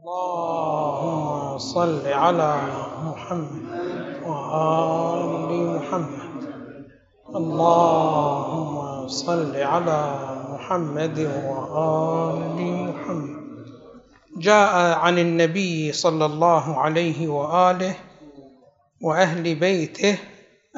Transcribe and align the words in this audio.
اللهم 0.00 1.58
صل 1.58 2.06
على 2.06 2.62
محمد 3.04 3.68
وآل 4.26 5.76
محمد. 5.76 6.44
اللهم 7.36 9.08
صل 9.08 9.56
على 9.56 10.14
محمد 10.48 11.18
وآل 11.18 12.58
محمد. 12.88 13.40
جاء 14.40 14.98
عن 14.98 15.18
النبي 15.18 15.92
صلى 15.92 16.26
الله 16.26 16.78
عليه 16.78 17.28
وآله 17.28 17.94
وأهل 19.02 19.54
بيته 19.54 20.18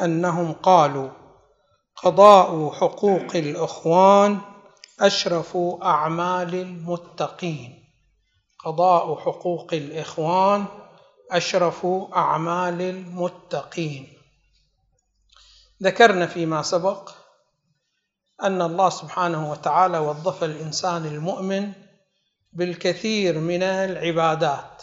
أنهم 0.03 0.53
قالوا 0.53 1.09
قضاء 2.03 2.71
حقوق 2.71 3.31
الإخوان 3.35 4.39
أشرف 5.01 5.57
أعمال 5.83 6.55
المتقين. 6.55 7.82
قضاء 8.65 9.17
حقوق 9.17 9.75
الإخوان 9.75 10.65
أشرف 11.31 11.87
أعمال 12.17 12.83
المتقين. 12.83 14.09
ذكرنا 15.83 16.27
فيما 16.27 16.63
سبق 16.63 17.11
أن 18.43 18.63
الله 18.63 18.89
سبحانه 18.89 19.51
وتعالى 19.51 19.99
وظف 19.99 20.45
الإنسان 20.45 21.07
المؤمن 21.07 21.73
بالكثير 22.53 23.39
من 23.39 23.63
العبادات 23.63 24.83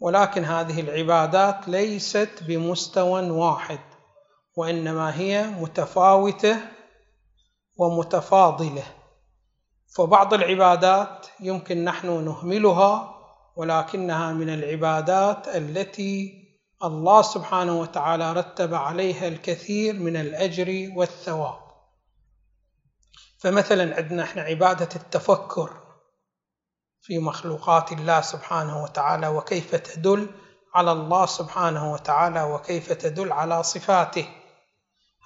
ولكن 0.00 0.44
هذه 0.44 0.80
العبادات 0.80 1.68
ليست 1.68 2.30
بمستوى 2.40 3.30
واحد 3.30 3.80
وإنما 4.56 5.14
هي 5.18 5.46
متفاوتة 5.46 6.56
ومتفاضلة. 7.76 8.84
فبعض 9.96 10.34
العبادات 10.34 11.26
يمكن 11.40 11.84
نحن 11.84 12.24
نهملها 12.24 13.16
ولكنها 13.56 14.32
من 14.32 14.48
العبادات 14.48 15.48
التي 15.48 16.42
الله 16.84 17.22
سبحانه 17.22 17.80
وتعالى 17.80 18.32
رتب 18.32 18.74
عليها 18.74 19.28
الكثير 19.28 19.94
من 19.94 20.16
الأجر 20.16 20.92
والثواب. 20.96 21.58
فمثلا 23.38 23.96
عندنا 23.96 24.22
إحنا 24.22 24.42
عبادة 24.42 24.88
التفكر 24.96 25.70
في 27.00 27.18
مخلوقات 27.18 27.92
الله 27.92 28.20
سبحانه 28.20 28.82
وتعالى 28.82 29.28
وكيف 29.28 29.74
تدل 29.74 30.28
على 30.74 30.92
الله 30.92 31.26
سبحانه 31.26 31.92
وتعالى 31.92 32.42
وكيف 32.42 32.92
تدل 32.92 33.32
على 33.32 33.62
صفاته. 33.62 34.28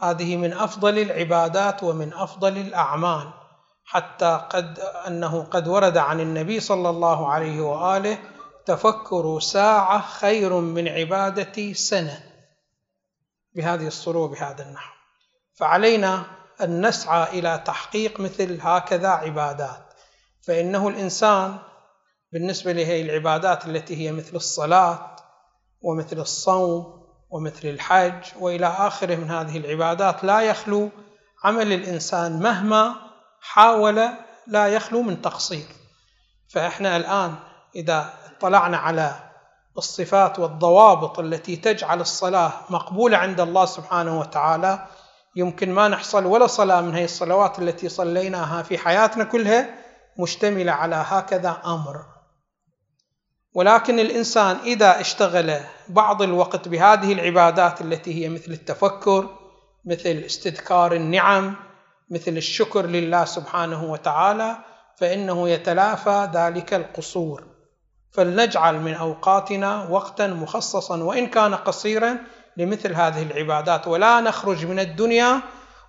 هذه 0.02 0.36
من 0.36 0.52
أفضل 0.52 0.98
العبادات 0.98 1.82
ومن 1.82 2.12
أفضل 2.12 2.58
الأعمال. 2.58 3.39
حتى 3.90 4.40
قد 4.50 4.78
أنه 5.06 5.42
قد 5.42 5.68
ورد 5.68 5.96
عن 5.96 6.20
النبي 6.20 6.60
صلى 6.60 6.90
الله 6.90 7.32
عليه 7.32 7.60
وآله 7.60 8.18
تفكر 8.66 9.40
ساعة 9.40 10.00
خير 10.00 10.54
من 10.60 10.88
عبادة 10.88 11.72
سنة. 11.72 12.22
بهذه 13.54 13.86
الصورة 13.86 14.26
بهذا 14.26 14.62
النحو. 14.62 14.94
فعلينا 15.54 16.24
أن 16.60 16.86
نسعى 16.86 17.38
إلى 17.38 17.62
تحقيق 17.66 18.20
مثل 18.20 18.58
هكذا 18.62 19.08
عبادات. 19.08 19.94
فإنه 20.46 20.88
الإنسان 20.88 21.58
بالنسبة 22.32 22.72
لهذه 22.72 23.02
العبادات 23.02 23.66
التي 23.66 23.96
هي 23.96 24.12
مثل 24.12 24.36
الصلاة 24.36 25.16
ومثل 25.82 26.18
الصوم 26.18 27.06
ومثل 27.30 27.68
الحج 27.68 28.22
وإلى 28.40 28.66
آخره 28.66 29.16
من 29.16 29.30
هذه 29.30 29.58
العبادات 29.58 30.24
لا 30.24 30.40
يخلو 30.40 30.90
عمل 31.44 31.72
الإنسان 31.72 32.40
مهما 32.40 33.09
حاول 33.40 34.08
لا 34.46 34.66
يخلو 34.66 35.02
من 35.02 35.22
تقصير. 35.22 35.66
فإحنا 36.48 36.96
الآن 36.96 37.34
إذا 37.76 38.14
اطلعنا 38.36 38.76
على 38.76 39.14
الصفات 39.78 40.38
والضوابط 40.38 41.18
التي 41.18 41.56
تجعل 41.56 42.00
الصلاة 42.00 42.52
مقبولة 42.70 43.16
عند 43.16 43.40
الله 43.40 43.64
سبحانه 43.64 44.20
وتعالى 44.20 44.86
يمكن 45.36 45.72
ما 45.72 45.88
نحصل 45.88 46.26
ولا 46.26 46.46
صلاة 46.46 46.80
من 46.80 46.94
هذه 46.94 47.04
الصلوات 47.04 47.58
التي 47.58 47.88
صليناها 47.88 48.62
في 48.62 48.78
حياتنا 48.78 49.24
كلها 49.24 49.74
مشتملة 50.18 50.72
على 50.72 51.04
هكذا 51.08 51.62
أمر. 51.64 52.04
ولكن 53.54 53.98
الإنسان 53.98 54.56
إذا 54.56 55.00
اشتغل 55.00 55.60
بعض 55.88 56.22
الوقت 56.22 56.68
بهذه 56.68 57.12
العبادات 57.12 57.80
التي 57.80 58.24
هي 58.24 58.28
مثل 58.28 58.52
التفكر 58.52 59.28
مثل 59.84 60.10
استذكار 60.10 60.92
النعم 60.92 61.56
مثل 62.10 62.36
الشكر 62.36 62.86
لله 62.86 63.24
سبحانه 63.24 63.84
وتعالى 63.84 64.56
فإنه 64.96 65.48
يتلافى 65.48 66.30
ذلك 66.34 66.74
القصور. 66.74 67.44
فلنجعل 68.12 68.80
من 68.80 68.94
أوقاتنا 68.94 69.88
وقتا 69.90 70.26
مخصصا 70.26 71.02
وإن 71.02 71.26
كان 71.26 71.54
قصيرا 71.54 72.16
لمثل 72.56 72.94
هذه 72.94 73.22
العبادات. 73.22 73.88
ولا 73.88 74.20
نخرج 74.20 74.66
من 74.66 74.78
الدنيا 74.78 75.40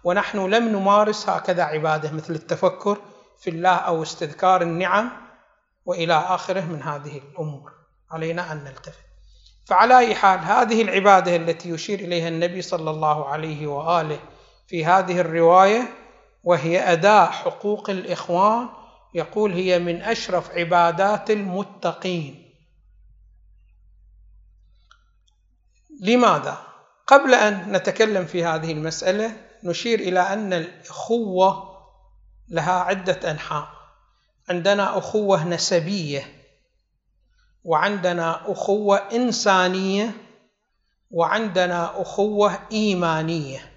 ونحن 0.03 0.37
لم 0.49 0.67
نمارس 0.67 1.29
هكذا 1.29 1.63
عبادة 1.63 2.11
مثل 2.11 2.33
التفكر 2.33 2.97
في 3.39 3.49
الله 3.49 3.75
أو 3.75 4.03
استذكار 4.03 4.61
النعم 4.61 5.09
وإلى 5.85 6.13
آخره 6.13 6.61
من 6.61 6.83
هذه 6.83 7.17
الأمور. 7.17 7.71
علينا 8.11 8.51
أن 8.51 8.63
نلتفت. 8.63 8.99
فعلى 9.67 9.97
أي 9.97 10.15
حال 10.15 10.39
هذه 10.39 10.81
العبادة 10.81 11.35
التي 11.35 11.69
يشير 11.69 11.99
إليها 11.99 12.27
النبي 12.27 12.61
صلى 12.61 12.89
الله 12.89 13.29
عليه 13.29 13.67
وآله 13.67 14.19
في 14.67 14.85
هذه 14.85 15.19
الرواية 15.19 16.00
وهي 16.43 16.93
اداء 16.93 17.31
حقوق 17.31 17.89
الإخوان 17.89 18.69
يقول 19.13 19.53
هي 19.53 19.79
من 19.79 20.01
أشرف 20.01 20.51
عبادات 20.51 21.31
المتقين. 21.31 22.55
لماذا؟ 26.01 26.57
قبل 27.07 27.33
أن 27.33 27.71
نتكلم 27.71 28.25
في 28.25 28.45
هذه 28.45 28.71
المسألة 28.71 29.37
نشير 29.63 29.99
إلى 29.99 30.19
أن 30.19 30.53
الأخوة 30.53 31.71
لها 32.49 32.71
عدة 32.73 33.31
أنحاء. 33.31 33.67
عندنا 34.49 34.97
أخوة 34.97 35.43
نسبية 35.43 36.25
وعندنا 37.63 38.51
أخوة 38.51 38.97
إنسانية 38.97 40.11
وعندنا 41.11 42.01
أخوة 42.01 42.59
إيمانية. 42.71 43.70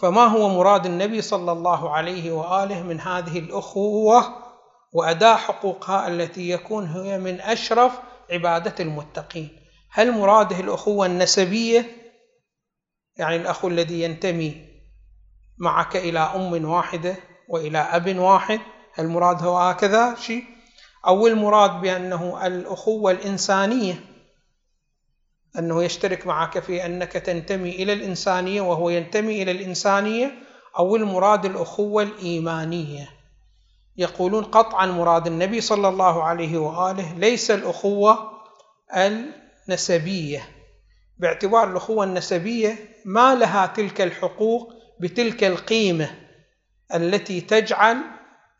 فما 0.00 0.24
هو 0.24 0.48
مراد 0.48 0.86
النبي 0.86 1.22
صلى 1.22 1.52
الله 1.52 1.90
عليه 1.90 2.32
وآله 2.32 2.82
من 2.82 3.00
هذه 3.00 3.38
الأخوة 3.38 4.34
واداء 4.92 5.36
حقوقها 5.36 6.08
التي 6.08 6.50
يكون 6.50 6.86
هي 6.86 7.18
من 7.18 7.40
أشرف 7.40 8.00
عبادة 8.30 8.74
المتقين؟ 8.80 9.48
هل 9.90 10.12
مراده 10.12 10.60
الأخوة 10.60 11.06
النسبية؟ 11.06 11.86
يعني 13.16 13.36
الاخ 13.36 13.64
الذي 13.64 14.02
ينتمي 14.02 14.66
معك 15.58 15.96
إلى 15.96 16.18
أم 16.18 16.70
واحدة 16.70 17.16
وإلى 17.48 17.78
أب 17.78 18.18
واحد 18.18 18.60
هل 18.94 19.08
مراد 19.08 19.42
هو 19.42 19.58
هكذا 19.58 20.14
شيء؟ 20.14 20.44
أو 21.06 21.26
المراد 21.26 21.80
بأنه 21.80 22.46
الأخوة 22.46 23.10
الإنسانية؟ 23.10 24.09
أنه 25.58 25.84
يشترك 25.84 26.26
معك 26.26 26.58
في 26.58 26.86
أنك 26.86 27.12
تنتمي 27.12 27.70
إلى 27.70 27.92
الإنسانية 27.92 28.60
وهو 28.60 28.90
ينتمي 28.90 29.42
إلى 29.42 29.50
الإنسانية 29.50 30.32
أو 30.78 30.96
المراد 30.96 31.44
الأخوة 31.46 32.02
الإيمانية. 32.02 33.08
يقولون 33.96 34.44
قطعا 34.44 34.86
مراد 34.86 35.26
النبي 35.26 35.60
صلى 35.60 35.88
الله 35.88 36.22
عليه 36.24 36.58
وآله 36.58 37.14
ليس 37.18 37.50
الأخوة 37.50 38.30
النسبية. 38.96 40.48
باعتبار 41.18 41.70
الأخوة 41.70 42.04
النسبية 42.04 42.76
ما 43.04 43.34
لها 43.34 43.66
تلك 43.66 44.00
الحقوق 44.00 44.72
بتلك 45.00 45.44
القيمة 45.44 46.10
التي 46.94 47.40
تجعل 47.40 47.96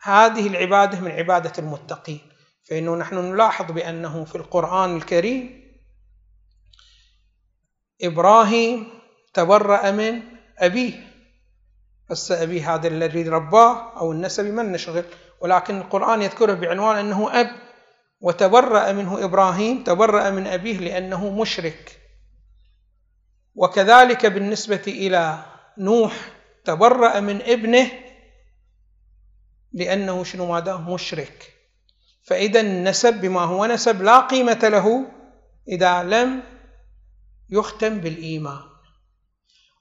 هذه 0.03 0.47
العبادة 0.47 1.01
من 1.01 1.11
عبادة 1.11 1.53
المتقين. 1.59 2.21
فإنه 2.71 2.97
نحن 2.97 3.17
نلاحظ 3.17 3.73
بأنه 3.73 4.25
في 4.25 4.35
القرآن 4.37 4.97
الكريم 4.97 5.60
إبراهيم 8.03 8.89
تبرأ 9.35 9.91
من 9.91 10.23
أبيه. 10.59 11.11
بس 12.11 12.33
أبيه 12.33 12.75
هذا 12.75 12.89
الذي 12.89 13.29
رباه 13.29 13.99
أو 14.01 14.13
النسب 14.13 14.45
من 14.45 14.73
نشغل. 14.73 15.05
ولكن 15.41 15.79
القرآن 15.79 16.23
يذكره 16.23 16.55
بعنوان 16.55 16.97
أنه 16.97 17.41
أب 17.41 17.51
وتبرأ 18.21 18.93
منه 18.93 19.25
إبراهيم 19.25 19.85
تبرأ 19.85 20.31
من 20.31 20.47
أبيه 20.47 20.79
لأنه 20.79 21.31
مشرك. 21.31 22.01
وكذلك 23.55 24.27
بالنسبة 24.27 24.83
إلى 24.87 25.45
نوح 25.79 26.13
تبرأ 26.65 27.21
من 27.21 27.43
ابنه 27.43 27.91
لأنه 29.73 30.25
شنو 30.25 30.47
ماذا؟ 30.47 30.77
مشرك. 30.77 31.53
فإذا 32.23 32.61
النسب 32.61 33.21
بما 33.21 33.41
هو 33.41 33.67
نسب 33.67 34.03
لا 34.03 34.21
قيمة 34.21 34.69
له 34.69 35.07
إذا 35.69 36.03
لم 36.03 36.43
يختم 37.51 37.99
بالإيمان. 37.99 38.61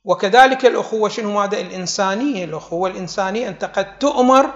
وكذلك 0.03 0.65
الأخوة 0.65 1.09
شنو 1.09 1.31
ماذا؟ 1.31 1.59
الإنسانية. 1.59 2.45
الأخوة 2.45 2.89
الإنسانية 2.89 3.47
أنت 3.47 3.65
قد 3.65 3.97
تؤمر 3.97 4.53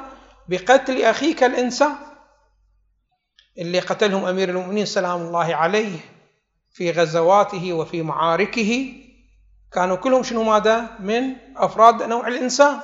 بقتل 0.49 1.01
أخيك 1.01 1.43
الإنسان 1.43 1.95
اللي 3.57 3.79
قتلهم 3.79 4.25
أمير 4.25 4.49
المؤمنين 4.49 4.85
سلام 4.85 5.21
الله 5.21 5.55
عليه 5.55 5.99
في 6.71 6.91
غزواته 6.91 7.73
وفي 7.73 8.01
معاركه. 8.01 8.93
كانوا 9.71 9.95
كلهم 9.95 10.23
شنو 10.23 10.43
ماذا؟ 10.43 10.89
من 10.99 11.35
أفراد 11.57 12.03
نوع 12.03 12.27
الإنسان. 12.27 12.79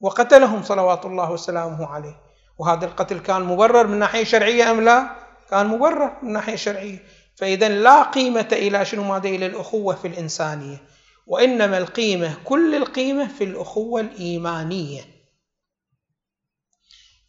وقتلهم 0.00 0.62
صلوات 0.62 1.06
الله 1.06 1.30
وسلامه 1.30 1.86
عليه. 1.86 2.20
وهذا 2.58 2.84
القتل 2.86 3.18
كان 3.18 3.42
مبرر 3.42 3.86
من 3.86 3.98
ناحية 3.98 4.24
شرعية 4.24 4.70
أم 4.70 4.80
لا؟ 4.80 5.16
كان 5.50 5.66
مبرر 5.66 6.16
من 6.22 6.32
ناحية 6.32 6.56
شرعية. 6.56 7.02
فإذا 7.36 7.68
لا 7.68 8.02
قيمة 8.02 8.48
إلى 8.52 8.84
شنو 8.84 9.04
ماذا 9.04 9.28
إلى 9.28 9.46
الأخوة 9.46 9.94
في 9.94 10.08
الإنسانية. 10.08 10.82
وإنما 11.26 11.78
القيمة 11.78 12.34
كل 12.44 12.74
القيمة 12.74 13.28
في 13.28 13.44
الأخوة 13.44 14.00
الإيمانية. 14.00 15.04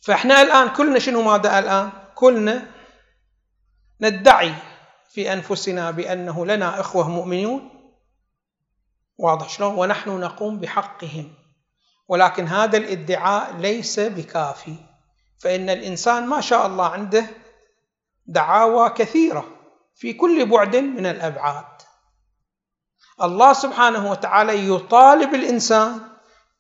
فإحنا 0.02 0.42
الآن 0.42 0.70
كلنا 0.70 1.00
شنو 1.00 1.22
ماذا 1.22 1.60
الآن؟ 1.60 1.90
كلنا 2.16 2.68
ندعي 4.02 4.54
في 5.10 5.34
أنفسنا 5.34 5.92
بأنه 5.92 6.46
لنا 6.46 6.80
إخوة 6.80 7.10
مؤمنون. 7.10 7.70
واضح 9.18 9.50
شلون؟ 9.50 9.76
ونحن 9.76 10.10
نقوم 10.10 10.60
بحقهم. 10.60 11.34
ولكن 12.08 12.48
هذا 12.48 12.78
الادعاء 12.78 13.58
ليس 13.58 14.00
بكافي. 14.00 14.76
فإن 15.40 15.70
الإنسان 15.70 16.28
ما 16.28 16.42
شاء 16.42 16.68
الله 16.68 16.86
عنده 16.86 17.26
دعاوى 18.26 18.90
كثيرة. 18.90 19.55
في 19.96 20.14
كل 20.14 20.46
بعد 20.46 20.76
من 20.76 21.06
الأبعاد. 21.06 21.66
الله 23.24 23.54
سبحانه 23.54 24.12
وتعالى 24.12 24.70
يطالب 24.70 25.34
الإنسان 25.34 26.00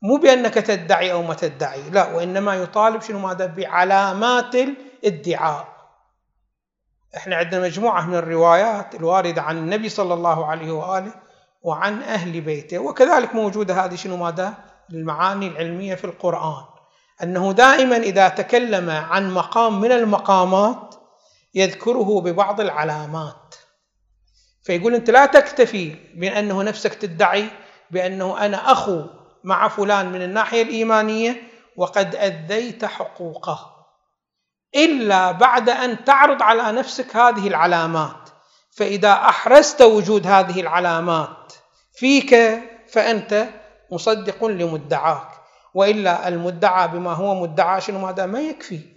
مو 0.02 0.16
بأنك 0.18 0.54
تدعي 0.54 1.12
أو 1.12 1.24
ما 1.24 1.34
تدعي 1.34 1.90
لا 1.90 2.16
وإنما 2.16 2.56
يطالب 2.56 3.02
شنو 3.02 3.20
ماذا؟ 3.20 3.46
بعلامات 3.46 4.56
الادعاء. 4.56 5.68
إحنا 7.18 7.36
عندنا 7.36 7.62
مجموعة 7.62 8.08
من 8.08 8.16
الروايات 8.16 8.96
الواردة 8.96 9.42
عن 9.42 9.58
النبي 9.58 9.90
صلى 9.90 10.14
الله 10.14 10.46
عليه 10.46 10.72
وآله 10.72 11.14
وعن 11.62 12.02
أهل 12.02 12.42
بيته 12.42 12.80
وكذلك 12.80 13.36
موجودة 13.36 13.86
هذه 13.86 13.96
شنو 13.96 14.18
ماذا؟ 14.18 14.54
المعاني 14.92 15.48
العلمية 15.48 15.96
في 15.96 16.06
القرآن. 16.06 16.64
أنه 17.24 17.52
دائما 17.52 17.98
إذا 17.98 18.28
تكلم 18.28 18.90
عن 18.90 19.34
مقام 19.34 19.82
من 19.82 19.92
المقامات 19.92 20.85
يذكره 21.56 22.22
ببعض 22.22 22.62
العلامات. 22.62 23.56
فيقول 24.64 24.96
أنت 24.96 25.10
لا 25.10 25.26
تكتفي 25.26 25.96
بأنه 26.16 26.64
نفسك 26.64 26.94
تدعي 26.94 27.48
بأنه 27.92 28.46
أنا 28.46 28.72
أخو 28.72 29.06
مع 29.44 29.68
فلان 29.68 30.12
من 30.12 30.22
الناحية 30.22 30.62
الإيمانية 30.62 31.42
وقد 31.78 32.16
أذيت 32.16 32.86
حقوقه. 32.86 33.72
إلا 34.76 35.32
بعد 35.32 35.70
أن 35.70 36.04
تعرض 36.04 36.42
على 36.42 36.72
نفسك 36.72 37.16
هذه 37.16 37.48
العلامات. 37.48 38.30
فإذا 38.72 39.12
أحرزت 39.12 39.82
وجود 39.82 40.28
هذه 40.28 40.62
العلامات 40.62 41.54
فيك 41.94 42.36
فأنت 42.92 43.50
مصدق 43.92 44.46
لمدعاك. 44.46 45.28
وإلا 45.74 46.28
المدعى 46.28 46.88
بما 46.88 47.14
هو 47.14 47.36
مدعى 47.36 47.82
شنو؟ 47.82 48.08
هذا 48.08 48.26
ما 48.26 48.40
يكفي. 48.40 48.95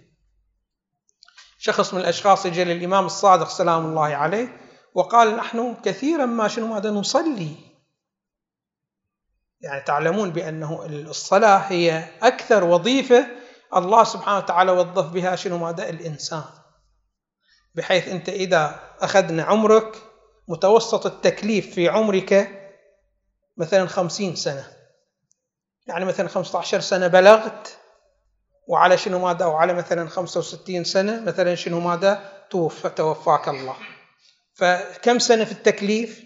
شخص 1.61 1.93
من 1.93 1.99
الأشخاص 1.99 2.45
يجي 2.45 2.63
للإمام 2.63 3.05
الصادق 3.05 3.49
سلام 3.49 3.85
الله 3.85 4.15
عليه 4.15 4.57
وقال 4.93 5.35
نحن 5.35 5.75
كثيرا 5.83 6.25
ما 6.25 6.47
شنو 6.47 6.75
هذا 6.75 6.91
نصلي. 6.91 7.55
يعني 9.61 9.81
تعلمون 9.81 10.29
بأنه 10.29 10.85
الصلاة 10.85 11.57
هي 11.57 12.07
أكثر 12.21 12.63
وظيفة 12.63 13.27
الله 13.75 14.03
سبحانه 14.03 14.37
وتعالى 14.37 14.71
وظف 14.71 15.05
بها 15.05 15.35
شنو 15.35 15.57
ماذا 15.57 15.89
الإنسان. 15.89 16.43
بحيث 17.75 18.07
أنت 18.07 18.29
إذا 18.29 18.79
أخذنا 18.99 19.43
عمرك 19.43 19.95
متوسط 20.47 21.05
التكليف 21.05 21.75
في 21.75 21.89
عمرك 21.89 22.59
مثلا 23.57 23.87
خمسين 23.87 24.35
سنة. 24.35 24.67
يعني 25.87 26.05
مثلا 26.05 26.27
خمسة 26.27 26.59
عشر 26.59 26.79
سنة 26.79 27.07
بلغت 27.07 27.77
وعلى 28.69 28.97
شنو 28.97 29.19
ماذا؟ 29.19 29.45
وعلى 29.45 29.73
مثلا 29.73 30.09
خمسة 30.09 30.39
وستين 30.39 30.83
سنة 30.83 31.21
مثلا 31.21 31.55
شنو 31.55 31.79
ماذا؟ 31.79 32.43
توفى 32.49 32.89
توفاك 32.89 33.49
الله. 33.49 33.75
فكم 34.53 35.19
سنة 35.19 35.43
في 35.43 35.51
التكليف؟ 35.51 36.23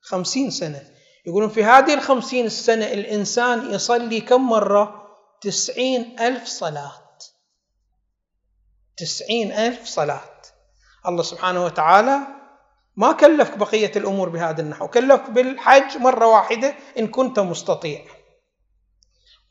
خمسين 0.00 0.50
سنة. 0.50 0.82
يقولون 1.26 1.48
في 1.48 1.64
هذه 1.64 1.94
الخمسين 1.94 2.46
السنة 2.46 2.86
الإنسان 2.86 3.70
يصلي 3.74 4.20
كم 4.20 4.48
مرة؟ 4.48 5.06
تسعين 5.40 6.20
ألف 6.20 6.46
صلاة. 6.46 7.02
تسعين 8.96 9.52
ألف 9.52 9.86
صلاة. 9.86 10.42
الله 11.06 11.22
سبحانه 11.22 11.64
وتعالى 11.64 12.18
ما 12.96 13.12
كلفك 13.12 13.56
بقية 13.56 13.92
الأمور 13.96 14.28
بهذا 14.28 14.62
النحو. 14.62 14.88
كلفك 14.88 15.30
بالحج 15.30 15.96
مرة 15.96 16.26
واحدة 16.26 16.74
إن 16.98 17.06
كنت 17.06 17.38
مستطيع. 17.38 18.04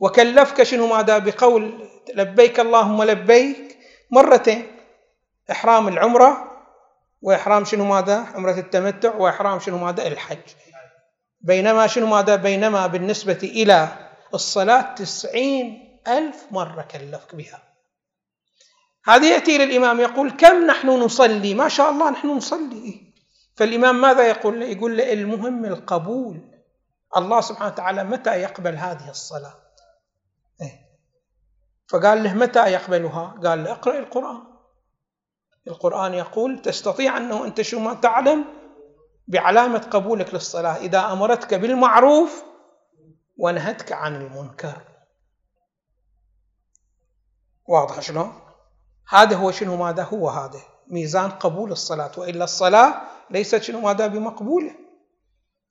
وكلفك 0.00 0.62
شنو 0.62 0.86
ماذا؟ 0.86 1.18
بقول 1.18 1.88
لبيك 2.14 2.60
اللهم 2.60 3.02
لبيك 3.02 3.78
مرتين. 4.10 4.66
إحرام 5.50 5.88
العمرة 5.88 6.52
وإحرام 7.22 7.64
شنو 7.64 7.84
ماذا؟ 7.84 8.26
عمرة 8.34 8.58
التمتع 8.58 9.14
وإحرام 9.14 9.58
شنو 9.58 9.78
ماذا؟ 9.78 10.06
الحج. 10.06 10.46
بينما 11.40 11.86
شنو 11.86 12.06
ماذا؟ 12.06 12.36
بينما 12.36 12.86
بالنسبة 12.86 13.38
إلى 13.42 13.88
الصلاة 14.34 14.94
تسعين 14.94 15.98
ألف 16.08 16.46
مرة 16.50 16.82
كلفك 16.82 17.34
بها. 17.34 17.62
هذه 19.04 19.26
يأتي 19.26 19.58
للإمام 19.58 20.00
يقول 20.00 20.30
كم 20.30 20.66
نحن 20.66 20.88
نصلي؟ 20.88 21.54
ما 21.54 21.68
شاء 21.68 21.90
الله 21.90 22.10
نحن 22.10 22.28
نصلي. 22.28 23.12
فالإمام 23.56 24.00
ماذا 24.00 24.28
يقول 24.28 24.60
له؟ 24.60 24.66
يقول 24.66 24.96
له 24.96 25.12
المهم 25.12 25.64
القبول. 25.64 26.40
الله 27.16 27.40
سبحانه 27.40 27.72
وتعالى 27.72 28.04
متى 28.04 28.40
يقبل 28.40 28.74
هذه 28.74 29.10
الصلاة؟ 29.10 29.65
فقال 31.88 32.22
له 32.22 32.34
متى 32.34 32.72
يقبلها؟ 32.72 33.40
قال 33.44 33.64
له 33.64 33.72
اقرأ 33.72 33.98
القرآن. 33.98 34.42
القرآن 35.68 36.14
يقول 36.14 36.62
تستطيع 36.62 37.16
أنه 37.16 37.44
أنت 37.44 37.62
شو 37.62 37.80
ما 37.80 37.94
تعلم 37.94 38.44
بعلامة 39.28 39.78
قبولك 39.78 40.34
للصلاة. 40.34 40.76
إذا 40.76 41.12
أمرتك 41.12 41.54
بالمعروف 41.54 42.44
ونهتك 43.36 43.92
عن 43.92 44.16
المنكر. 44.16 44.82
واضح 47.66 48.00
شلون؟ 48.00 48.40
هذا 49.08 49.36
هو 49.36 49.50
شنو 49.50 49.76
ماذا 49.76 50.02
هو 50.02 50.28
هذا؟ 50.28 50.60
ميزان 50.86 51.30
قبول 51.30 51.72
الصلاة. 51.72 52.12
وإلا 52.16 52.44
الصلاة 52.44 53.02
ليست 53.30 53.62
شنو 53.62 53.80
ماذا 53.80 54.06
بمقبولة. 54.06 54.74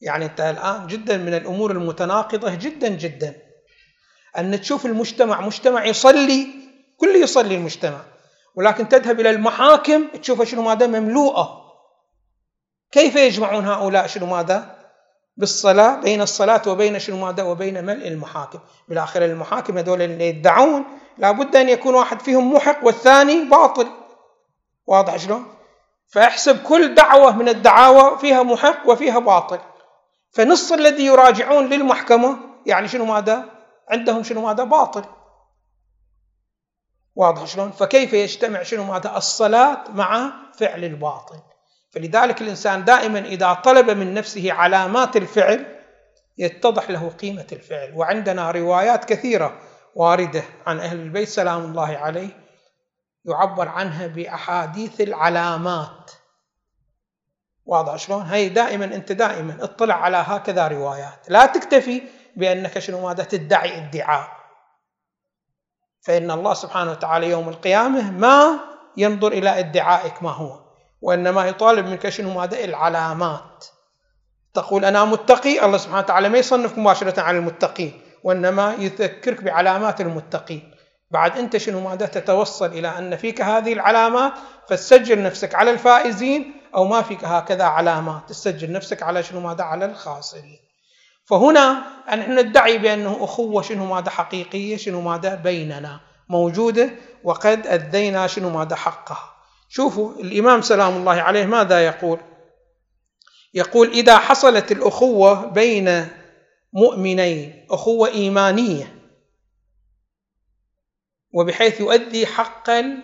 يعني 0.02 0.26
أنت 0.26 0.42
الآن 0.42 0.88
جدا 0.88 1.18
من 1.18 1.34
الأمور 1.34 1.72
المتناقضة 1.72 2.56
جدا 2.56 2.88
جدا. 2.88 3.45
أن 4.40 4.62
تشوف 4.62 4.86
المجتمع 4.86 5.42
مجتمع 5.42 5.86
يصلي 5.86 6.48
كل 6.98 7.16
يصلي 7.16 7.56
المجتمع. 7.56 8.00
ولكن 8.56 8.90
تذهب 8.90 9.20
إلى 9.20 9.30
المحاكم 9.30 10.08
تشوف 10.08 10.42
شنو 10.42 10.62
ماذا 10.62 10.88
مملوءة. 10.88 11.62
كيف 12.92 13.16
يجمعون 13.16 13.66
هؤلاء؟ 13.68 14.08
شنو 14.08 14.26
ماذا؟ 14.26 14.76
بالصلاة 15.38 16.00
بين 16.00 16.22
الصلاة 16.22 16.62
وبين 16.68 17.00
شنو 17.00 17.26
ماذا؟ 17.26 17.44
وبين 17.44 17.86
ملء 17.86 18.08
المحاكم. 18.08 18.60
بالآخرة 18.90 19.26
المحاكم 19.26 19.78
هذول 19.78 20.02
اللي 20.02 20.30
يدعون 20.30 20.86
لابد 21.18 21.56
أن 21.56 21.70
يكون 21.70 21.96
واحد 21.96 22.22
فيهم 22.22 22.54
محق 22.54 22.86
والثاني 22.86 23.44
باطل. 23.44 23.88
واضح 24.88 25.18
شلون؟ 25.18 25.46
فاحسب 26.08 26.64
كل 26.64 26.96
دعوة 26.96 27.38
من 27.38 27.50
الدعاوى 27.50 28.18
فيها 28.18 28.44
محق 28.44 28.90
وفيها 28.90 29.20
باطل. 29.20 29.60
فنص 30.32 30.72
الذي 30.72 31.06
يراجعون 31.06 31.70
للمحكمة 31.70 32.38
يعني 32.66 32.88
شنو 32.88 33.06
ماذا؟ 33.06 33.55
عندهم 33.90 34.24
شنو 34.24 34.42
ماذا 34.42 34.64
باطل. 34.64 35.06
واضح 37.16 37.46
شلون؟ 37.46 37.72
فكيف 37.72 38.14
يجتمع 38.14 38.64
شنو 38.64 38.84
ماذا 38.84 39.18
الصلاة 39.18 39.92
مع 39.92 40.32
فعل 40.54 40.84
الباطل. 40.84 41.40
فلذلك 41.92 42.42
الإنسان 42.42 42.86
دائما 42.86 43.20
إذا 43.20 43.54
طلب 43.54 43.90
من 43.90 44.14
نفسه 44.14 44.54
علامات 44.54 45.18
الفعل 45.18 45.82
يتضح 46.38 46.90
له 46.90 47.10
قيمة 47.10 47.48
الفعل. 47.52 47.94
وعندنا 47.96 48.52
روايات 48.52 49.06
كثيرة 49.06 49.60
واردة 49.96 50.44
عن 50.66 50.80
أهل 50.80 51.00
البيت 51.00 51.30
سلام 51.30 51.62
الله 51.62 51.98
عليه 51.98 52.46
يعبر 53.26 53.68
عنها 53.68 54.08
بأحاديث 54.08 55.02
العلامات. 55.02 56.12
واضح 57.66 57.96
شلون؟ 57.96 58.22
هي 58.22 58.50
دائما 58.50 58.86
أنت 58.86 59.12
دائما 59.12 59.64
اطلع 59.64 59.96
على 59.96 60.18
هكذا 60.18 60.68
روايات. 60.68 61.30
لا 61.30 61.46
تكتفي 61.46 62.02
بأنك 62.36 62.80
شنو؟ 62.80 63.08
ماذا 63.08 63.24
تدعي 63.24 63.78
ادعاء. 63.78 64.28
فإن 66.02 66.32
الله 66.32 66.54
سبحانه 66.54 66.92
وتعالى 66.92 67.30
يوم 67.30 67.50
القيامة 67.50 68.12
ما 68.12 68.60
ينظر 68.98 69.32
إلى 69.32 69.60
ادعائك 69.60 70.24
ما 70.24 70.32
هو 70.32 70.60
وإنما 71.02 71.48
يطالب 71.48 71.86
منك 71.86 72.10
شنو؟ 72.10 72.34
ماذا 72.34 72.64
العلامات. 72.64 73.66
تقول 74.54 74.86
أنا 74.86 75.06
متقي 75.06 75.66
الله 75.66 75.78
سبحانه 75.78 76.00
وتعالى 76.00 76.30
ما 76.30 76.38
يصنفك 76.38 76.78
مباشرة 76.78 77.22
على 77.22 77.38
المتقين 77.38 78.02
وإنما 78.24 78.74
يذكرك 78.80 79.44
بعلامات 79.44 80.02
المتقين. 80.02 80.72
بعد 81.12 81.38
أنت 81.38 81.58
شنو؟ 81.58 81.80
ماذا 81.80 82.06
تتوصل 82.06 82.66
إلى 82.66 82.88
أن 82.88 83.16
فيك 83.16 83.42
هذه 83.42 83.74
العلامات 83.74 84.34
فتسجل 84.68 85.24
نفسك 85.24 85.56
على 85.56 85.72
الفائزين 85.72 86.62
أو 86.76 86.86
ما 86.86 87.02
فيك 87.02 87.24
هكذا 87.24 87.64
علامات. 87.64 88.30
تسجل 88.30 88.72
نفسك 88.72 89.04
على 89.04 89.24
شنو؟ 89.24 89.40
ماذا 89.40 89.64
على 89.64 89.86
الخاسرين. 89.86 90.65
فهنا 91.26 91.84
نحن 92.16 92.40
ندعي 92.40 92.78
بأنه 92.78 93.24
أخوة 93.24 93.62
شنو 93.62 93.86
ماذا 93.86 94.10
حقيقية 94.10 94.78
شنو 94.78 95.02
ماذا 95.02 95.36
بيننا 95.36 96.00
موجودة 96.30 96.90
وقد 97.24 97.68
أدينا 97.68 98.28
شنو 98.28 98.50
ماذا 98.50 98.76
حقها. 98.76 99.34
شوفوا 99.70 100.14
الإمام 100.14 100.62
سلام 100.62 100.98
الله 100.98 101.22
عليه 101.22 101.46
ماذا 101.46 101.86
يقول؟ 101.86 102.20
يقول 103.54 103.88
إذا 103.88 104.18
حصلت 104.18 104.72
الأخوة 104.72 105.46
بين 105.46 106.08
مؤمنين 106.74 107.66
أخوة 107.72 108.08
إيمانية 108.08 108.96
وبحيث 111.34 111.80
يؤدي 111.80 112.28
حقا 112.28 112.98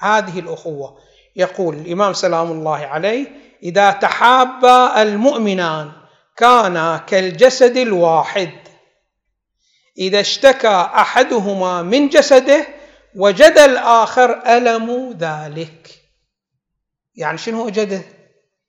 هذه 0.00 0.38
الأخوة. 0.38 0.98
يقول 1.36 1.74
الإمام 1.74 2.12
سلام 2.12 2.52
الله 2.52 2.86
عليه 2.86 3.26
إذا 3.62 3.90
تحابا 3.90 5.02
المؤمنان 5.02 5.92
كانا 6.36 6.96
كالجسد 6.96 7.76
الواحد. 7.76 8.50
إذا 9.98 10.20
اشتكى 10.20 10.88
أحدهما 10.94 11.82
من 11.82 12.08
جسده 12.08 12.66
وجد 13.16 13.58
الآخر 13.58 14.42
ألم 14.46 15.16
ذلك. 15.18 16.02
يعني 17.14 17.38
شنو 17.38 17.66
وجده 17.66 18.02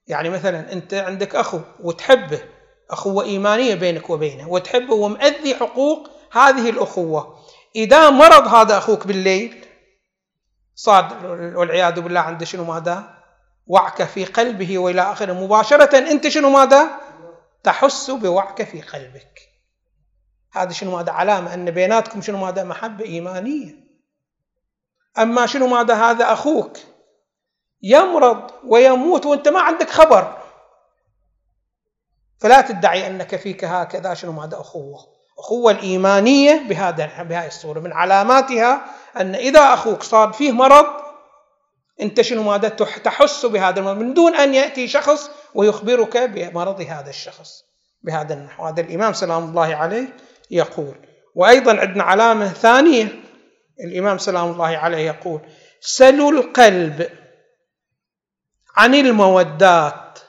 يعني 0.07 0.29
مثلا 0.29 0.73
أنت 0.73 0.93
عندك 0.93 1.35
أخو 1.35 1.59
وتحبه 1.79 2.41
أخوة 2.91 3.23
إيمانية 3.23 3.75
بينك 3.75 4.09
وبينه 4.09 4.49
وتحبه 4.49 4.93
ومؤدي 4.93 5.55
حقوق 5.55 6.09
هذه 6.31 6.69
الأخوة. 6.69 7.39
إذا 7.75 8.09
مرض 8.09 8.47
هذا 8.47 8.77
أخوك 8.77 9.07
بالليل 9.07 9.65
صاد 10.75 11.25
والعياذ 11.55 12.01
بالله 12.01 12.19
عنده 12.19 12.45
شنو 12.45 12.63
ماذا؟ 12.63 13.17
وعكة 13.67 14.05
في 14.05 14.25
قلبه 14.25 14.77
وإلى 14.77 15.01
آخره 15.01 15.33
مباشرة. 15.33 15.97
أنت 15.97 16.27
شنو 16.27 16.49
ماذا؟ 16.49 17.06
تحس 17.67 18.11
بوعكة 18.11 18.63
في 18.63 18.81
قلبك. 18.81 19.41
هذا 20.51 20.71
شنو 20.71 20.97
ماذا؟ 20.97 21.11
علامة 21.11 21.53
أن 21.53 21.71
بيناتكم 21.71 22.21
شنو 22.21 22.37
ماذا؟ 22.37 22.63
محبة 22.63 23.05
إيمانية. 23.05 23.75
أما 25.17 25.45
شنو 25.45 25.67
ماذا؟ 25.67 25.93
هذا 25.93 26.33
أخوك 26.33 26.77
يمرض 27.81 28.51
ويموت 28.63 29.25
وأنت 29.25 29.47
ما 29.47 29.61
عندك 29.61 29.89
خبر. 29.89 30.37
فلا 32.39 32.61
تدعي 32.61 33.07
أنك 33.07 33.35
فيك 33.35 33.63
هكذا 33.63 34.13
شنو 34.13 34.31
ماذا؟ 34.31 34.59
أخوة. 34.59 34.99
الأخوة 35.33 35.71
الإيمانية 35.71 36.67
بهذا 36.69 37.23
بهذه 37.23 37.47
الصورة. 37.47 37.79
من 37.79 37.93
علاماتها 37.93 38.85
أن 39.17 39.35
إذا 39.35 39.73
أخوك 39.73 40.03
صار 40.03 40.33
فيه 40.33 40.51
مرض 40.51 40.85
أنت 42.01 42.21
شنو 42.21 42.43
ماذا؟ 42.43 42.69
تحس 42.69 43.45
بهذا 43.45 43.79
المرض. 43.79 43.97
من 43.97 44.13
دون 44.13 44.35
أن 44.35 44.53
يأتي 44.53 44.87
شخص 44.87 45.31
ويخبرك 45.57 46.17
بمرض 46.17 46.81
هذا 46.81 47.09
الشخص 47.09 47.63
بهذا 48.01 48.33
النحو. 48.33 48.65
هذا 48.65 48.81
الإمام 48.81 49.13
سلام 49.13 49.43
الله 49.43 49.75
عليه 49.75 50.07
يقول. 50.51 50.95
وأيضا 51.35 51.79
عندنا 51.79 52.03
علامة 52.03 52.47
ثانية. 52.47 53.07
الإمام 53.79 54.17
سلام 54.17 54.51
الله 54.51 54.77
عليه 54.77 54.97
يقول 54.97 55.41
سلوا 55.81 56.31
القلب 56.31 57.09
عن 58.75 58.95
المودات. 58.95 60.19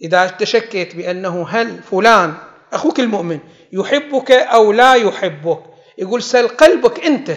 إذا 0.00 0.26
تشكيت 0.26 0.96
بأنه 0.96 1.48
هل 1.48 1.82
فلان 1.82 2.34
أخوك 2.72 3.00
المؤمن 3.00 3.40
يحبك 3.72 4.30
أو 4.30 4.72
لا 4.72 4.94
يحبك 4.94 5.62
يقول 5.98 6.22
سل 6.22 6.48
قلبك 6.48 7.04
أنت. 7.04 7.36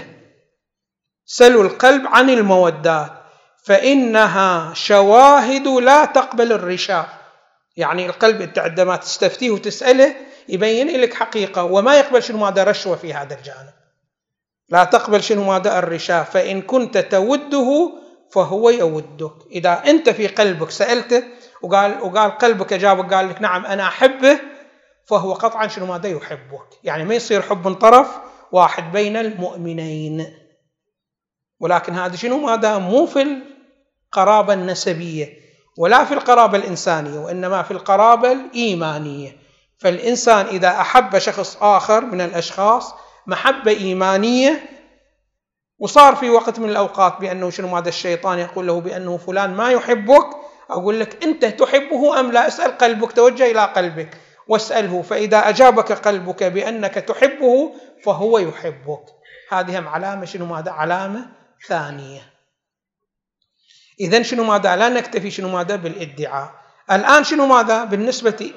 سلوا 1.26 1.64
القلب 1.64 2.08
عن 2.08 2.30
المودات. 2.30 3.25
فإنها 3.66 4.74
شواهد 4.74 5.68
لا 5.68 6.06
تقبل 6.06 6.52
الرشاء 6.52 7.08
يعني 7.78 8.06
القلب 8.06 8.42
أنت 8.42 8.60
عندما 8.60 8.96
تستفتيه 8.96 9.52
وتسأله 9.52 10.16
يبين 10.50 11.02
لك 11.02 11.14
حقيقة 11.14 11.64
وما 11.64 11.98
يقبل 11.98 12.24
شنو 12.24 12.38
ماذا 12.38 12.64
رشوة 12.64 12.96
في 12.96 13.14
هذا 13.14 13.36
الجانب. 13.38 13.74
لا 14.70 14.84
تقبل 14.84 15.24
شنو 15.24 15.44
ماذا 15.44 15.80
الرشاء 15.80 16.24
فإن 16.24 16.62
كنت 16.62 16.98
توده 16.98 17.92
فهو 18.32 18.70
يودك. 18.70 19.34
إذا 19.52 19.84
أنت 19.88 20.10
في 20.10 20.28
قلبك 20.28 20.72
سألته 20.72 21.24
وقال 21.62 22.02
وقال 22.02 22.38
قلبك 22.38 22.74
جابك 22.74 23.14
قال 23.14 23.30
لك 23.30 23.42
نعم 23.42 23.66
أنا 23.66 23.88
أحبه 23.88 24.40
فهو 25.06 25.34
قطعا 25.34 25.68
شنو 25.68 25.86
ماذا 25.86 26.08
يحبك. 26.08 26.68
يعني 26.84 27.06
ما 27.06 27.16
يصير 27.16 27.42
حب 27.42 27.68
من 27.68 27.76
طرف 27.76 28.08
واحد 28.52 28.92
بين 28.92 29.18
المؤمنين. 29.18 30.34
ولكن 31.60 31.94
هذا 31.94 32.16
شنو 32.16 32.38
ماذا؟ 32.38 32.78
مو 32.78 33.06
في 33.06 33.55
القرابة 34.16 34.54
النسبية 34.54 35.34
ولا 35.78 36.06
في 36.06 36.14
القرابة 36.14 36.58
الإنسانية 36.58 37.20
وإنما 37.20 37.64
في 37.64 37.72
القرابة 37.72 38.32
الإيمانية. 38.32 39.38
فالإنسان 39.78 40.46
إذا 40.46 40.68
أحب 40.68 41.18
شخص 41.18 41.58
آخر 41.62 42.06
من 42.06 42.22
الأشخاص 42.22 42.94
محبة 43.28 43.72
إيمانية 43.72 44.70
وصار 45.80 46.16
في 46.16 46.30
وقت 46.30 46.60
من 46.60 46.70
الأوقات 46.70 47.18
بأنه 47.20 47.50
شنو 47.50 47.78
هذا 47.78 47.90
الشيطان 47.90 48.40
يقول 48.40 48.68
له 48.68 48.82
بأنه 48.82 49.18
فلان 49.18 49.54
ما 49.54 49.72
يحبك 49.72 50.28
أقول 50.70 51.00
لك 51.00 51.24
أنت 51.24 51.46
تحبه 51.46 52.20
أم 52.20 52.32
لا؟ 52.32 52.48
اسأل 52.48 52.78
قلبك 52.78 53.12
توجه 53.12 53.52
إلى 53.52 53.66
قلبك 53.66 54.18
واسأله. 54.48 55.02
فإذا 55.02 55.38
أجابك 55.38 55.92
قلبك 55.92 56.44
بأنك 56.44 56.94
تحبه 56.94 57.72
فهو 58.04 58.38
يحبك. 58.38 59.06
هذه 59.52 59.80
هم 59.80 59.88
علامة 59.88 60.26
شنو 60.26 60.46
ماذا 60.46 60.72
علامة 60.72 61.26
ثانية. 61.68 62.35
إذا 64.00 64.22
شنو 64.22 64.44
ماذا؟ 64.44 64.76
لا 64.76 64.90
نكتفي 64.90 65.32
شنو 65.32 65.50
ماذا؟ 65.50 65.76
بالادعاء. 65.76 66.54
الآن 66.92 67.24
شنو 67.24 67.46
ماذا؟ 67.46 67.84
بالنسبة 67.84 68.54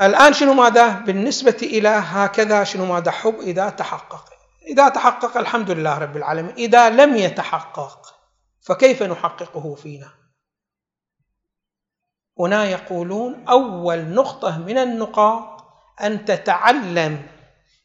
الآن 0.00 0.32
شنو 0.32 0.52
ماذا؟ 0.52 0.88
بالنسبة 0.88 1.58
إلى 1.62 1.88
هكذا 1.88 2.64
شنو 2.64 2.84
ماذا؟ 2.86 3.10
حب 3.10 3.40
إذا 3.40 3.70
تحقق. 3.70 4.24
إذا 4.66 4.88
تحقق 4.88 5.36
الحمد 5.36 5.70
لله 5.70 5.98
رب 5.98 6.16
العالمين. 6.16 6.54
إذا 6.54 6.90
لم 6.90 7.16
يتحقق 7.16 8.14
فكيف 8.66 9.02
نحققه 9.02 9.74
فينا؟ 9.74 10.10
هنا 12.38 12.64
يقولون 12.64 13.44
أول 13.48 13.98
نقطة 13.98 14.58
من 14.58 14.78
النقاط 14.78 15.64
أن 16.00 16.24
تتعلم 16.24 17.26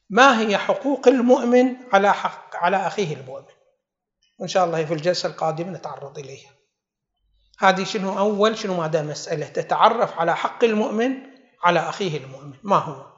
ما 0.09 0.39
هي 0.39 0.57
حقوق 0.57 1.07
المؤمن 1.07 1.75
على 1.93 2.13
حق 2.13 2.50
على 2.61 2.87
أخيه 2.87 3.15
المؤمن. 3.15 3.45
وإن 4.39 4.47
شاء 4.47 4.65
الله 4.65 4.85
في 4.85 4.93
الجلسة 4.93 5.29
القادمة 5.29 5.71
نتعرض 5.71 6.19
إليها. 6.19 6.51
هذه 7.59 7.83
شنو 7.83 8.19
أول؟ 8.19 8.57
شنو 8.57 8.77
ماذا 8.77 9.01
مسألة 9.01 9.47
تتعرف 9.47 10.19
على 10.19 10.35
حق 10.35 10.63
المؤمن 10.63 11.13
على 11.63 11.79
أخيه 11.79 12.17
المؤمن. 12.17 12.53
ما 12.63 12.75
هو؟ 12.75 13.11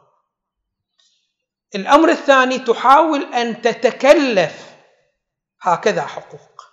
الأمر 1.76 2.10
الثاني 2.10 2.60
تحاول 2.60 3.34
أن 3.34 3.62
تتكلف. 3.62 4.74
هكذا 5.62 6.06
حقوق. 6.06 6.64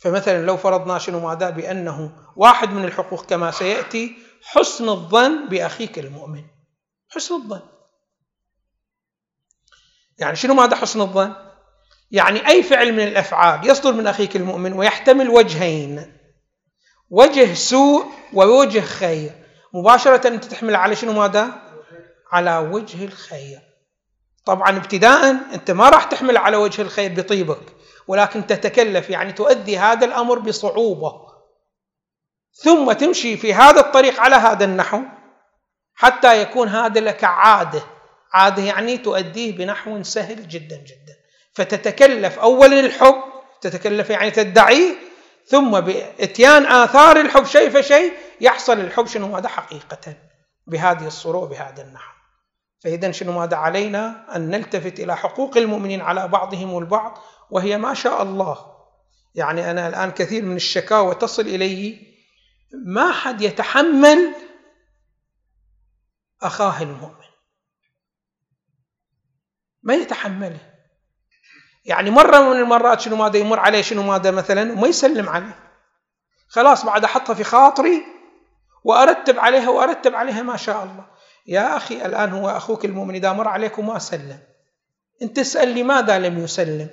فمثلا 0.00 0.46
لو 0.46 0.56
فرضنا 0.56 0.98
شنو 0.98 1.20
ماذا 1.20 1.50
بأنه 1.50 2.24
واحد 2.36 2.70
من 2.70 2.84
الحقوق 2.84 3.26
كما 3.26 3.50
سيأتي 3.50 4.16
حسن 4.42 4.88
الظن 4.88 5.48
بأخيك 5.48 5.98
المؤمن. 5.98 6.44
حسن 7.08 7.34
الظن. 7.34 7.77
يعني 10.18 10.36
شنو 10.36 10.54
ماذا 10.54 10.76
حسن 10.76 11.00
الظن؟ 11.00 11.32
يعني 12.10 12.48
أي 12.48 12.62
فعل 12.62 12.92
من 12.92 13.00
الأفعال 13.00 13.70
يصدر 13.70 13.92
من 13.92 14.06
أخيك 14.06 14.36
المؤمن 14.36 14.72
ويحتمل 14.72 15.28
وجهين. 15.28 16.18
وجه 17.10 17.54
سوء 17.54 18.06
ووجه 18.32 18.80
خير. 18.80 19.30
مباشرة 19.74 20.28
أنت 20.28 20.44
تحمل 20.44 20.76
على 20.76 20.96
شنو 20.96 21.12
ماذا؟ 21.12 21.50
على 22.32 22.58
وجه 22.58 23.04
الخير. 23.04 23.60
طبعا 24.46 24.76
ابتداء 24.76 25.30
أنت 25.54 25.70
ما 25.70 25.88
راح 25.88 26.04
تحمل 26.04 26.36
على 26.36 26.56
وجه 26.56 26.82
الخير 26.82 27.14
بطيبك 27.14 27.74
ولكن 28.08 28.46
تتكلف 28.46 29.10
يعني 29.10 29.32
تؤدي 29.32 29.78
هذا 29.78 30.06
الأمر 30.06 30.38
بصعوبة. 30.38 31.12
ثم 32.52 32.92
تمشي 32.92 33.36
في 33.36 33.54
هذا 33.54 33.80
الطريق 33.80 34.20
على 34.20 34.36
هذا 34.36 34.64
النحو 34.64 35.02
حتى 35.94 36.42
يكون 36.42 36.68
هذا 36.68 37.00
لك 37.00 37.24
عادة. 37.24 37.97
عاده 38.32 38.62
يعني 38.62 38.98
تؤديه 38.98 39.56
بنحو 39.56 40.02
سهل 40.02 40.48
جدا 40.48 40.76
جدا. 40.76 41.16
فتتكلف 41.54 42.38
اولا 42.38 42.80
الحب 42.80 43.22
تتكلف 43.60 44.10
يعني 44.10 44.30
تدعيه 44.30 44.94
ثم 45.46 45.80
بإتيان 45.80 46.66
آثار 46.66 47.20
الحب 47.20 47.44
شيء 47.44 47.70
فشيء 47.70 48.12
يحصل 48.40 48.80
الحب 48.80 49.06
شنو 49.06 49.36
هذا 49.36 49.48
حقيقة 49.48 50.14
بهذه 50.66 51.06
الصورة 51.06 51.38
وبهذا 51.38 51.82
النحو. 51.82 52.12
فاذا 52.84 53.10
شنو 53.10 53.32
ماذا 53.32 53.56
علينا؟ 53.56 54.36
أن 54.36 54.50
نلتفت 54.50 55.00
إلى 55.00 55.16
حقوق 55.16 55.56
المؤمنين 55.56 56.00
على 56.00 56.28
بعضهم 56.28 56.78
البعض 56.78 57.18
وهي 57.50 57.78
ما 57.78 57.94
شاء 57.94 58.22
الله. 58.22 58.58
يعني 59.34 59.70
أنا 59.70 59.88
الآن 59.88 60.10
كثير 60.10 60.42
من 60.44 60.56
الشكاوى 60.56 61.14
تصل 61.14 61.42
إلي 61.42 61.98
ما 62.86 63.12
حد 63.12 63.42
يتحمل 63.42 64.34
أخاه 66.42 66.82
المؤمن 66.82 67.17
ما 69.82 69.94
يتحمله. 69.94 70.58
يعني 71.84 72.10
مرة 72.10 72.38
من 72.38 72.56
المرات 72.56 73.00
شنو 73.00 73.16
ماذا 73.16 73.36
يمر 73.36 73.58
عليه 73.58 73.82
شنو 73.82 74.02
ماذا 74.02 74.30
مثلا 74.30 74.72
وما 74.72 74.88
يسلم 74.88 75.28
عليه. 75.28 75.58
خلاص 76.48 76.84
بعد 76.84 77.04
أحطها 77.04 77.34
في 77.34 77.44
خاطري 77.44 78.04
وأرتب 78.84 79.38
عليها 79.38 79.68
وأرتب 79.68 80.14
عليها 80.14 80.42
ما 80.42 80.56
شاء 80.56 80.82
الله. 80.82 81.06
يا 81.46 81.76
أخي 81.76 82.06
الآن 82.06 82.32
هو 82.32 82.48
أخوك 82.48 82.84
المؤمن 82.84 83.14
إذا 83.14 83.32
مر 83.32 83.48
عليك 83.48 83.78
وما 83.78 83.98
سلم. 83.98 84.38
أنت 85.22 85.36
تسأل 85.36 85.74
لماذا 85.74 86.18
لم 86.18 86.44
يسلم. 86.44 86.90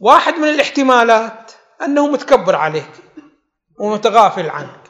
واحد 0.00 0.34
من 0.34 0.48
الاحتمالات 0.48 1.52
أنه 1.82 2.06
متكبر 2.06 2.56
عليك 2.56 2.90
ومتغافل 3.78 4.50
عنك. 4.50 4.80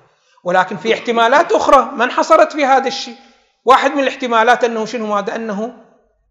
ولكن 0.44 0.76
في 0.76 0.94
احتمالات 0.94 1.52
أخرى 1.52 1.90
ما 1.92 2.04
انحصرت 2.04 2.52
في 2.52 2.64
هذا 2.64 2.88
الشيء. 2.88 3.16
واحد 3.64 3.90
من 3.92 4.02
الاحتمالات 4.02 4.64
أنه 4.64 4.84
شنو 4.84 5.14
ماذا؟ 5.14 5.36
أنه 5.36 5.85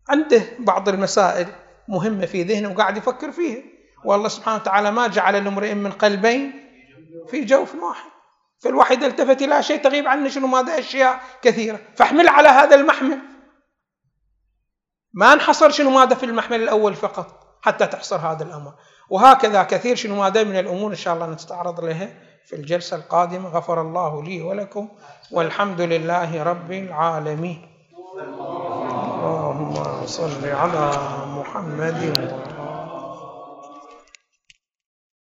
عنده 0.09 0.41
بعض 0.59 0.89
المسائل 0.89 1.47
مهمة 1.87 2.25
في 2.25 2.43
ذهنه 2.43 2.71
وقاعد 2.71 2.97
يفكر 2.97 3.31
فيها. 3.31 3.63
والله 4.05 4.27
سبحانه 4.27 4.57
وتعالى 4.57 4.91
ما 4.91 5.07
جعل 5.07 5.43
لامرئ 5.43 5.73
من 5.73 5.91
قلبين 5.91 6.53
في 7.27 7.45
جوف 7.45 7.75
واحد. 7.75 8.11
فالواحد 8.59 9.03
التفت 9.03 9.41
إلى 9.41 9.63
شيء 9.63 9.83
تغيب 9.83 10.07
عنه 10.07 10.29
شنو؟ 10.29 10.47
ماذا؟ 10.47 10.79
أشياء 10.79 11.19
كثيرة. 11.41 11.79
فاحمل 11.95 12.27
على 12.27 12.47
هذا 12.47 12.75
المحمل. 12.75 13.19
ما 15.13 15.33
انحصر 15.33 15.69
شنو؟ 15.69 15.89
ماذا 15.89 16.15
في 16.15 16.25
المحمل 16.25 16.63
الأول 16.63 16.93
فقط 16.93 17.57
حتى 17.61 17.87
تحصر 17.87 18.15
هذا 18.15 18.43
الأمر. 18.43 18.73
وهكذا 19.09 19.63
كثير 19.63 19.95
شنو؟ 19.95 20.15
ماذا؟ 20.15 20.43
من 20.43 20.59
الأمور 20.59 20.91
إن 20.91 20.95
شاء 20.95 21.13
الله 21.13 21.29
نتعرض 21.29 21.85
لها 21.85 22.09
في 22.45 22.55
الجلسة 22.55 22.97
القادمة. 22.97 23.49
غفر 23.49 23.81
الله 23.81 24.23
لي 24.23 24.41
ولكم. 24.41 24.89
والحمد 25.31 25.81
لله 25.81 26.43
رب 26.43 26.71
العالمين. 26.71 27.71
اللهم 29.55 30.05
صل 30.05 30.43
على 30.45 30.91
محمد 31.37 32.01